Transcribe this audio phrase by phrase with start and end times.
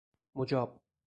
[0.35, 0.79] مجاب